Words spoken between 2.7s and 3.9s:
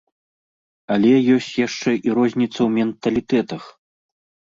менталітэтах.